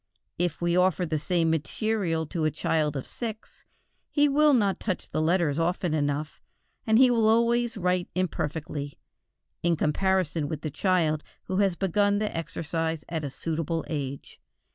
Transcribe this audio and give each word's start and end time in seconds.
If 0.39 0.61
we 0.63 0.75
offer 0.75 1.05
the 1.05 1.19
same 1.19 1.51
material 1.51 2.25
to 2.25 2.43
a 2.45 2.49
child 2.49 2.95
of 2.97 3.05
six 3.05 3.65
he 4.09 4.27
will 4.27 4.51
not 4.55 4.79
touch 4.79 5.07
the 5.11 5.21
letters 5.21 5.59
often 5.59 5.93
enough, 5.93 6.41
and 6.87 6.97
he 6.97 7.11
will 7.11 7.27
always 7.29 7.77
write 7.77 8.09
imperfectly, 8.15 8.97
in 9.61 9.75
comparison 9.75 10.47
with 10.47 10.61
the 10.63 10.71
child 10.71 11.23
who 11.43 11.57
has 11.57 11.75
begun 11.75 12.17
the 12.17 12.35
exercise 12.35 13.05
at 13.09 13.23
a 13.23 13.29
suitable 13.29 13.85
age. 13.89 14.41